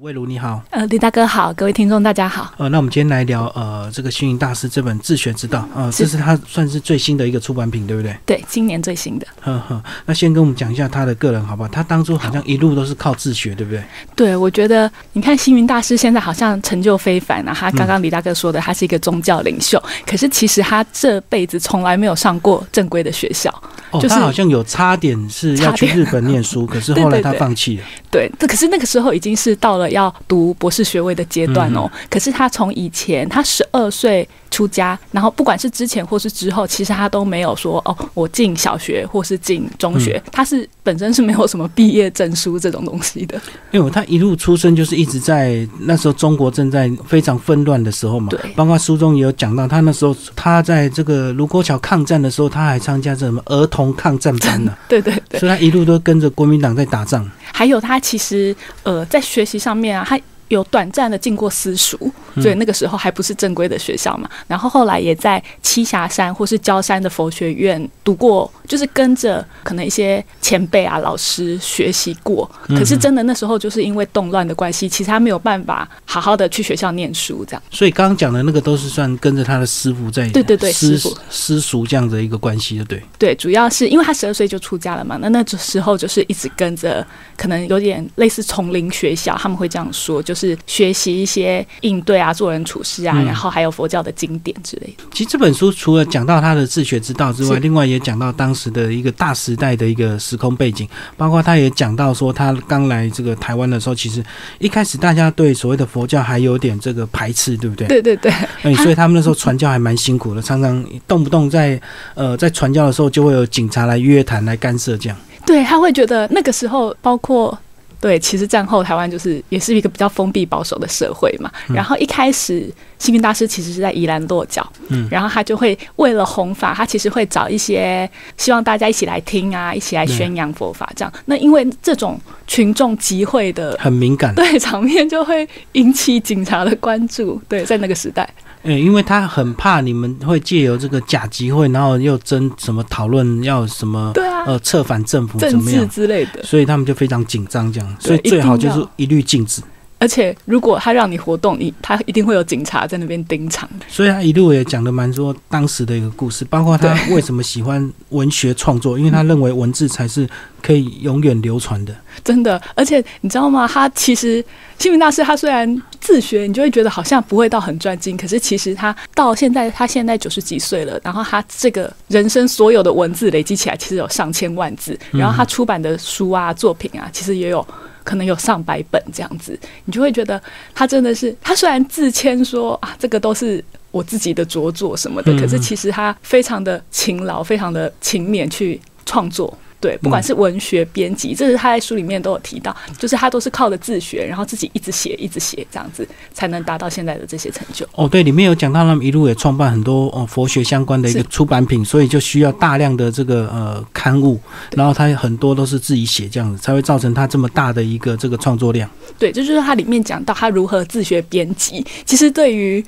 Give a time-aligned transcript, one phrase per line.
[0.00, 2.54] 魏如你好，呃，李大哥好，各位听众大家好。
[2.56, 8.16] 呃，那我们今天来聊呃这个星云大师这本自学之道，呃，这是他算是最新的一个出版品，对不对？
[8.24, 9.26] 对，今年最新的。
[9.40, 11.68] 呵呵，那先跟我们讲一下他的个人好不好？
[11.68, 13.82] 他当初好像一路都是靠自学，对不对？
[14.14, 17.52] 对，我觉得你看星云大师现在好像成就非凡啊。
[17.52, 23.52] 他刚刚李大哥说的，他是一个宗教领袖，可是其实他这辈子从来没有上过正规的学校。
[23.90, 27.84] 哦，他好像有差点是要去日本念书， 可是后来他放弃了。
[28.10, 31.90] 对，这可是那个时候已经是到了要读博士学位的阶段哦。
[32.08, 34.28] 可是他从以前他十二岁。
[34.50, 43.38] 出家，然后不管是之前或是之后，其实他都没有说哦，我进小学或是进中学，他是本身是没有什么毕业证书这种东西的。
[43.72, 48.40] 因为他一路出生就是一直在那时候中国正在非常纷乱的时候嘛，对。
[48.56, 54.74] 包括书中也有讲到，他那时候他在这个卢沟桥抗战的时候，他还参加这什么儿童抗战班呢？
[54.88, 55.38] 对对对。
[55.38, 57.30] 所以他一路都跟着国民党在打仗。
[57.52, 60.18] 还有他其实呃在学习上面啊，他。
[60.48, 64.26] 有短暂的进过私塾，所以那个时候还不是正规的学校嘛。
[64.46, 72.48] 然后后来也在栖霞山或是焦山的佛学院读过，就是跟着可能一些前辈啊老师学习过。
[72.68, 77.62] 可是真的那时候就是因为动乱的关系，其实他没有办法好好的去学校念书这样。
[77.70, 83.02] 所以刚刚讲的那个都是算跟着他的师傅在对对对师傅师叔这样的一个关系的对。
[83.18, 90.38] 对，主要是因为他十二岁就出家了嘛，那那时候就是一直跟着，可能有点类似丛林学校，他们会这样说，就。
[90.38, 95.02] 是学习一些应对啊、做人处事啊，然后还有佛教的经典之类的。
[95.12, 104.22] 其实这本书除了讲到他的自学之道之外，另外也讲到当时的一个大时代的一个时空背景，包括他也讲到说，他刚来这个台湾的时候，其实
[104.58, 107.86] 一开始大家对所谓的佛教还有点这个排斥，对不对？
[107.86, 108.32] 对对对。
[108.64, 111.80] 哎，所以他们那时候传教还蛮辛苦的，常常动不动在
[112.14, 115.16] 呃在传教的时候就会有警察来约谈、来干涉这样。
[115.46, 117.56] 对他会觉得那个时候包括。
[118.00, 121.50] 对，其实战后台湾就是也是一个比较封闭保守的社会嘛。
[121.68, 131.12] 然后一开始星云大师其实是在宜兰落脚，嗯，然后他就会为了弘法，他其实会找一些希望大家一起来听啊，一起来宣扬佛法这样。
[131.24, 137.40] 那因为这种群众集会的很敏感，对场面就会引起警察的关注。
[137.48, 138.28] 对，在那个时代。
[138.68, 149.62] 嗯，因为他很怕你们会借由这个假集会，然后又争什么讨论要什么，对啊，呃，策反政府怎么样之类的，所以他们就非常紧张，这样，所以最好就是一律禁止。
[149.98, 153.68] 而且，如果他让你活动，你他一定会有警察在那边盯场。
[153.88, 160.28] 所以他一路也讲的蛮多当时的一个故事，包括他为什么喜欢文学创作，因为他认为文字才是
[160.62, 161.92] 可以永远流传的。
[162.24, 163.66] 真的，而且你知道吗？
[163.66, 164.44] 他其实
[164.78, 177.66] 星云大师，他虽然自学，你就会觉得好像不会到很专精，可是其实他到现在，他现在九十几岁了，然后他这个人生所有的文字累积起来，其实有上千万字，然后他出版的书啊、作品啊，其实也有。
[178.08, 180.40] 可能有上百本这样子，你就会觉得
[180.74, 189.52] 他真的是，他虽然自谦说啊，这个都是我自己的着作什么的，可是其实他非常的勤劳，非常的勤勉去创作。
[189.80, 197.86] 对，不管是文学编辑，这是他在书里面都有提到，就是他都是靠着自学，然后自己一直写，一直写，这样子才能达到现在的这些成就。
[197.94, 204.40] 哦，对，里面有讲到他们一路也创办很多哦佛学相关的一个出版品，所以就需要大量的这个呃刊物，
[204.74, 208.90] 然后他很多都是自己写，这样子才会造成他这么大的一个这个创作量。
[209.18, 211.86] 对，这就是他里面讲到他如何自学编辑。
[212.04, 212.84] 其实对于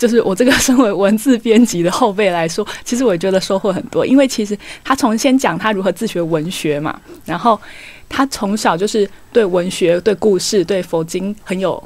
[0.00, 7.60] 就是我这个身为文字编辑的后辈来说，其实我觉得收获很多，因为其实他从先讲他如何自学文学嘛，然后
[8.08, 11.82] 他从小就是对文学、对故事、对佛经很有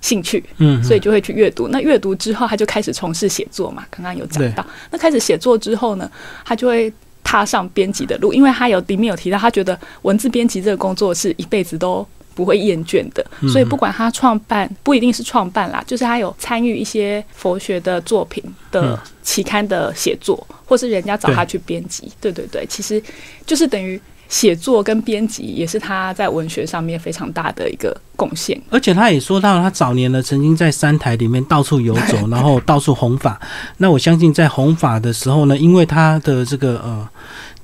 [0.00, 1.68] 兴趣，嗯，所以就会去阅读。
[1.68, 3.84] 那阅读之后，他就开始从事写作嘛。
[3.90, 6.10] 刚刚有讲到，那开始写作之后呢，
[6.46, 6.90] 他就会
[7.22, 12.06] 踏上编辑的路，因为他有里面有提到，他觉得文字编辑这个工作是一辈子都。
[12.34, 22.10] 不会厌倦的，所以不管他创办不一定是创办啦，就是他有参与一些佛学的作品的期刊的写作，或是人家找他去编辑。
[22.20, 23.02] 对对对，其实
[23.46, 28.60] 就是等于写作跟编辑也是他在文学上面非常大的一个贡献。
[28.70, 33.40] 而且他也说到，他早年呢曾经在三台里面到处游走， 然后到处弘法。
[33.76, 37.08] 那我相信在弘法的时候呢，因为他的这个呃。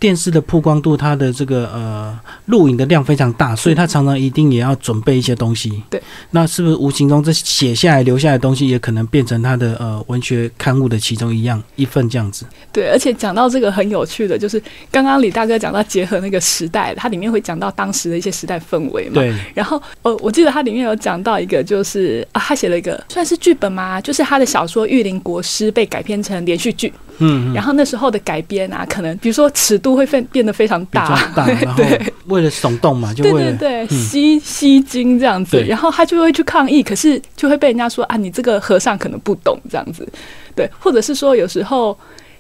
[0.00, 5.82] 电视的曝光度，它的这个呃录影的量非常大，所以他常常一定也要准备一些东西。
[5.90, 12.46] 对，那是不是无形中这写下来留下来的东西，也可能变成他的呃文学刊物的其中一样一份这样子？
[12.72, 19.14] 对，而且讲到这个很有趣的，就是刚刚李大哥讲到结合那个时代，它里面会讲到当时的一些时代氛围嘛。
[19.14, 19.34] 对。
[19.54, 26.92] 然后呃，我记记得它里面有讲到一个，就是啊，他写了一个算是剧本嘛，就是他的小说《玉林国师》被改编成连续剧。
[27.18, 31.82] 嗯，然后那时候的改编啊，可能比如说尺度会变变得非常大，大， 然后
[32.26, 40.06] 为了耸动嘛，就对对对，吸吸睛这样子，然后他就会去抗议，可是就会被人家说啊，你这个和尚可能不懂这样子，
[40.54, 41.98] 对，或者是说有时候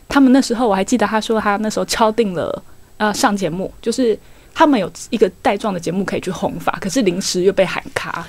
[0.08, 2.62] 他们那时候我还记得他说他那时候敲定了
[2.98, 4.18] 呃上节目，就是
[4.54, 8.26] 他们有一个带状的节目可以去弘法，可是临时又被喊卡。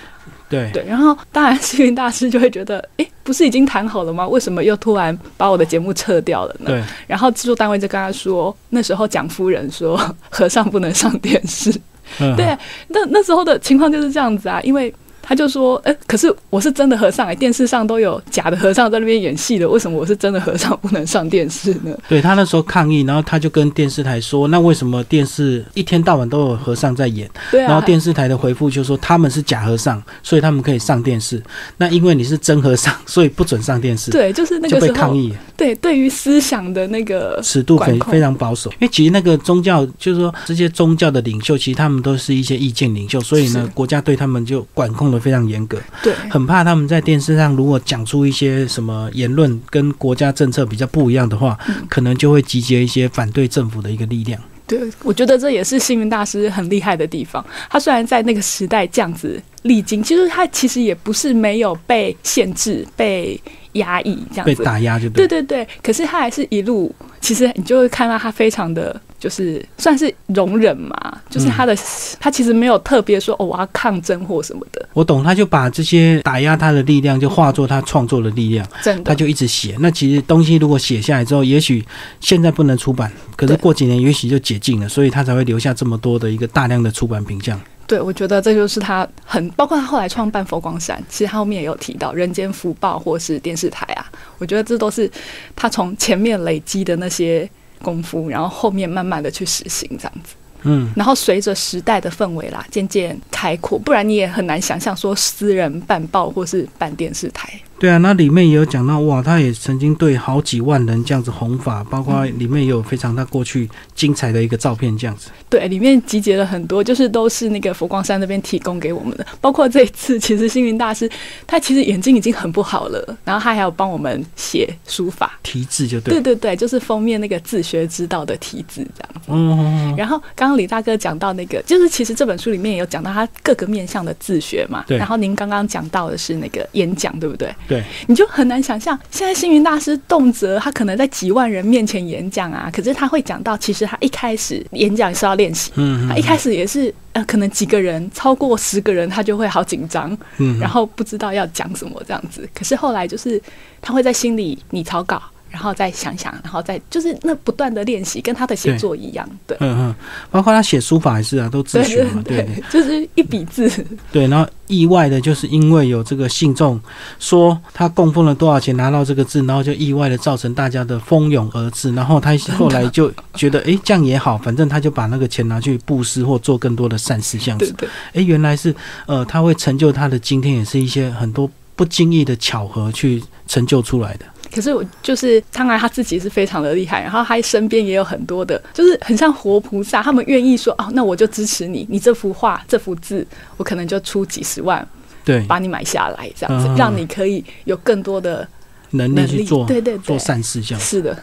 [0.49, 0.69] 对。
[0.71, 4.27] 对，然后当然星云大师就会觉得，哎，不是已经谈好了吗？
[4.27, 6.71] 为什么又突然把我的节目撤掉了呢？
[6.71, 9.95] 对，然后制作单位就跟他说，那时候蒋夫人说
[10.31, 11.71] 和尚不能上电视，
[12.17, 14.91] 对，那那时候的情况就是这样子啊，因为。
[15.29, 27.67] 他就说：“哎，可是我是真的和尚哎，电视上都有假的和尚在那边演戏的，为什么我是真的和尚不能上电视呢？”对他那时候抗议，然后他就跟电视台说：“那为什么电视一天到晚都有和尚在演？”对啊。
[27.67, 31.39] 然后电视台的回复就说：“他们是假和尚，所以他们可以上电视。
[31.77, 35.31] 那因为你是真和尚，所以不准上电视。”对，就是那个就被抗议。
[35.55, 45.77] 对，对于思想的那个尺度非非常保守，因为其实那个宗教就是说这些宗教的领袖，其实他们都是一些意见领袖，所以呢，国家对他们就管控的非常严格。
[46.01, 51.57] 对，很怕他们在电视上如果讲出一些什么言论跟国家政策比较不一样的话，
[51.89, 54.41] 可能就会集结一些反对政府的一个力量。
[54.65, 57.43] 对，我觉得这也是幸运大师很厉害的地方。
[57.69, 63.39] 他虽然在那个时代这样子历经，其实他其实也不是没有被限制、被
[63.73, 65.67] 压抑这样子，被打压就对对对。
[65.81, 68.99] 可是他还是一路，其实你就会看到他非常的。
[69.19, 70.95] 就是算是容忍嘛，
[71.29, 71.75] 就是他的
[72.21, 74.87] 他其实没有特别说哦我要抗争或什么的。
[74.93, 79.75] 我懂，他就把这些打压他的力量就化作他创作的力量，真的，他就一直写。
[79.81, 81.83] 那其实东西如果写下来之后，也许
[82.21, 87.59] 现在不能出版，可是过几年也许就解禁了，所以他才会留下这么多的一个大量的出版品相。
[87.89, 94.05] 对，我觉得这就是他很包括他后来创办佛光山，其实他后面也有提到人间福报或是电视台啊，
[94.37, 95.11] 我觉得这都是
[95.55, 97.49] 他从前面累积的那些。
[97.81, 107.49] 功夫，然后后面慢慢的去实行这样子，嗯，然后随着时代的氛围啦，渐渐开阔，不然你也很难想象说私人办报或是办电视台。
[107.79, 115.29] 对啊，那里面也有讲到哇，他也曾经对好几万人这样子弘法，包括里面也有非常他过去精彩的一个照片这样子。
[115.49, 121.09] 对，里面集结了很多，就是都是那个佛光山那边提供给我们的，包括这一次，其实星云大师
[121.47, 126.15] 他其实眼睛已经很不好了，然后他还有帮我们写书法题字，就对。
[126.15, 129.29] 对对对，就是封面那个自学之道的题字这样子。
[129.29, 129.95] 嗯。
[129.97, 134.83] 然后刚刚李大哥讲到那个，就是其实这本书里面也有讲到他各个面向的自学嘛。
[134.85, 134.97] 对。
[134.97, 137.49] 然后您刚刚讲到的是那个演讲，对不对？
[137.69, 137.81] 对。
[138.07, 138.49] 你就很。
[138.49, 152.49] 难想象，现在星云大师动辄他可能在几万人面前演讲啊，可是他会讲到，其实他一开始演讲是要练习，嗯，他一开始也是呃，可能几个人超过十个人，他就会好紧张，嗯，然后不知道要讲什么这样子。
[152.55, 153.39] 可是后来就是
[153.79, 155.21] 他会在心里拟草稿。
[155.49, 159.95] 然后再想想，然后再就是那不断的练习，跟他的写作一样，对，嗯嗯，
[160.29, 163.69] 包括他写书法也是啊，都自学嘛，对，就是一笔字，
[164.11, 164.27] 对。
[164.27, 166.79] 然后意外的就是因为有这个信众
[167.17, 177.73] 说他供奉了多少钱拿到这个字，然后就意外的造成大家的蜂拥而至，然后他后来就觉得，哎，这样也好，反正他就把那个钱拿去布施或做更多的善事，这样子，
[178.13, 178.73] 哎，原来是
[179.07, 184.25] 呃，他会成就他的今天，也是一些很多不经意的巧合去成就出来的。
[184.59, 193.25] 可是我就是，当然他自己是非常的厉害，然后他身边也有很多的，就是很像活菩萨，他们愿意说哦，那我就支持你，你这幅画、这幅字，
[193.55, 194.85] 我可能就出几十万，
[195.23, 198.45] 对，把你买下来，这样子，让你可以有更多的
[198.89, 201.17] 能力去做，对对，做善事，这样是的。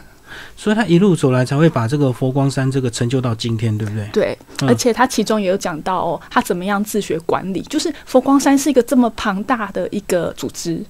[0.55, 4.09] 所以他一路走来，才会把这个佛光山这个成就到今天，对不对？
[4.11, 10.83] 对，而且他其中也有讲到哦，他怎么样自学管理，就是佛光山是一个这么庞大的一个组织。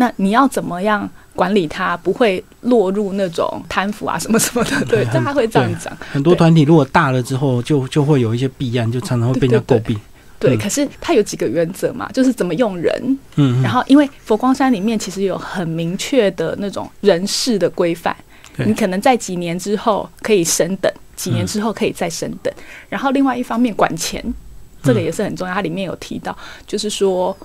[0.00, 4.84] 那你要怎么样管理它，不会落入那种贪腐啊什么什么的？
[4.84, 5.92] 对，大家会这样讲。
[6.12, 9.98] 很多团体如果大了之后，就就会有一些弊案，就常常会被人家诟病。
[10.38, 13.18] 对，可是它有几个原则嘛，就是怎么用人。
[13.34, 13.60] 嗯。
[13.60, 18.16] 然后，因为佛光山里面其实有很明确的那种人事的规范，
[18.58, 22.54] 你可能在几年之后可以升等，几年之后可以再升等。
[22.88, 24.24] 然后，另外一方面管钱，
[24.84, 25.52] 这个也是很重要。
[25.52, 26.38] 它里面有提到，
[26.68, 27.36] 就是说。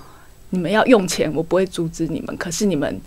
[0.54, 2.36] 你们要用钱，我不会阻止你们。
[2.36, 3.00] 可是你们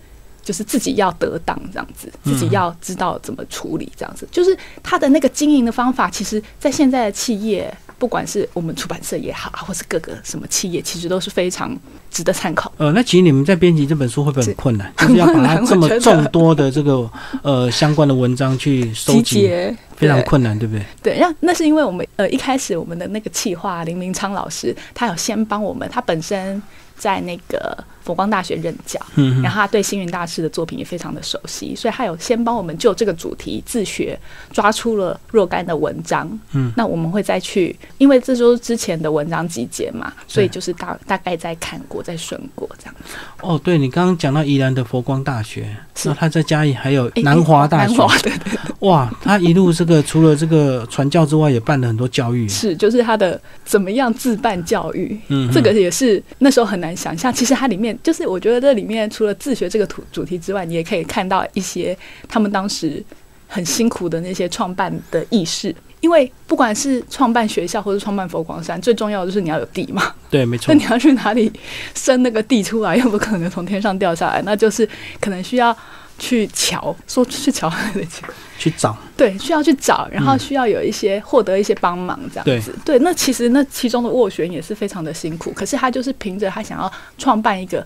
[0.43, 4.27] 就是自己要得当这样子，自己要知道怎么处理这样子。
[4.29, 11.75] 就是他的那个经营的方法，其实在现在的企业不管是我们出版社也好，或是各个什么企业，其实都是非常
[12.11, 12.71] 值得参考。
[12.77, 14.93] 呃，那其实你们在编辑这本书会不会很困难？
[14.97, 17.09] 就是要把它很困难这么众多的这个
[17.41, 19.49] 呃相关的文章去收集
[19.97, 20.85] 非常困难，对不对？
[21.01, 26.61] 对，那那是因为我们呃一开始我们的那个企划林明昌老师，他有先帮我们，他本身
[26.97, 34.17] 在那个佛光大学任教，嗯然后他对星云大师的作品也非常的熟悉，所以他有先帮我们就这个主题自学
[34.51, 36.27] 抓出了若干的文章。
[36.53, 42.95] 嗯，那我们会再去，因为这都是之前的文章集结嘛，所以就是大大概在看过、在顺过这样。
[43.03, 43.15] 子。
[43.41, 46.09] 哦，对你刚刚讲到宜兰的佛光大学，是。
[46.09, 47.93] 那他在嘉义还有南华大学。
[47.93, 52.47] 南，华对对哇，他一路这个除了这个传教之外，也办了很多教育。
[52.47, 57.33] 是，就是他的怎么样自办教育，嗯这个也是那时候很难想象。
[57.33, 63.03] 其实它里面就是，我觉得这里面除了自学这个主主题之外，你也可以看到一些他们当时
[63.47, 65.75] 很辛苦的那些创办的意识。
[65.99, 70.03] 因为不管是创办学校或是创办佛光山，最重要的就是你要有地嘛。
[70.29, 70.79] 对，没错那。
[70.79, 71.51] 你要去哪里
[71.95, 74.87] 生那个地出来，又不可能从天上掉下来，那就是
[75.19, 75.75] 可能需要
[76.17, 77.71] 去瞧，说去瞧。
[78.59, 82.75] 去找，对，需要去找，然后嗯需要有一些获得一些帮忙这样子。
[82.83, 87.85] 对，那其实那其中的斡旋也是非常的辛苦，可是他就是凭着他想要创办一个，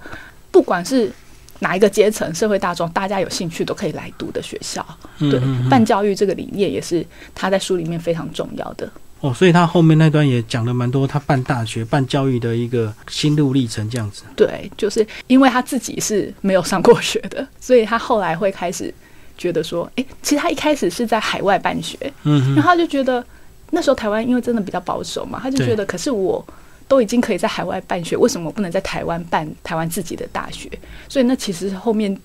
[0.50, 1.12] 不管是
[1.60, 4.82] 哪一个阶层、社会大众，大家有兴趣都可以来读的学校。
[5.20, 8.90] 对，嗯嗯嗯办教育这个理念也是他在书里面非常重要的。
[9.22, 14.24] 哦，所以他后面那段也讲了蛮多他办大学、办教育的一个心路历程，这样子。
[14.36, 18.94] 对，就是因为他自己是没有上过学的，所以他后来会开始
[19.38, 23.24] 觉得说，诶，其实他一开始是在海外办学，嗯，然后他就觉得
[23.70, 26.44] 那时候台湾因为真的比较保守嘛，他就觉得可是我
[26.88, 30.68] 都已经可以在海外办学，为什么我不能在台湾办台湾自己的大学？
[31.08, 32.18] 所以那其实后面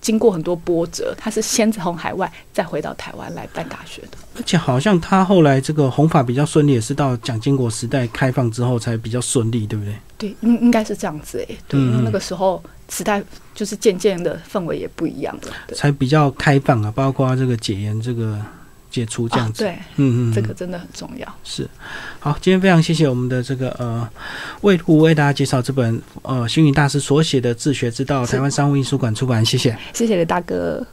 [0.00, 4.18] 经过很多波折，他是先从海外再回到台湾来办大学的。
[4.36, 9.94] 而且好像他后来这个弘法比较顺利，也是到蒋经国时代开放之后才比较顺利，对不对？
[10.16, 13.22] 对，应应该是这样子诶、对，嗯因为那个时候时代
[13.54, 15.74] 就是渐渐的氛围也不一样了。
[15.74, 18.38] 才比较开放啊，包括这个解严、这个
[18.90, 19.64] 解除这样子。
[19.64, 21.34] 啊对，嗯嗯，这个真的很重要。
[21.44, 21.68] 是
[22.18, 22.36] 好。
[22.40, 24.08] 今天非常谢谢我们的这个呃
[24.62, 29.76] 魏图为大家介绍这本呃星云大师所写的自学之道，台湾商务印书馆出版，谢谢。
[29.94, 30.86] 谢谢大哥。